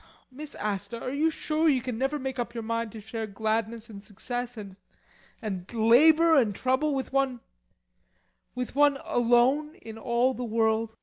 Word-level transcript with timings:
Miss 0.31 0.55
Asta 0.55 0.99
are 0.99 1.11
you 1.13 1.29
sure 1.29 1.69
you 1.69 1.79
can 1.79 1.95
never 1.95 2.17
make 2.17 2.39
up 2.39 2.55
your 2.55 2.63
mind 2.63 2.91
to 2.93 2.99
share 2.99 3.27
gladness 3.27 3.87
and 3.87 4.03
success 4.03 4.57
and 4.57 4.75
and 5.43 5.71
labour 5.71 6.35
and 6.37 6.55
trouble, 6.55 6.95
with 6.95 7.13
one 7.13 7.39
with 8.55 8.73
one 8.73 8.97
alone 9.05 9.75
in 9.75 9.99
all 9.99 10.33
the 10.33 10.43
world? 10.43 10.95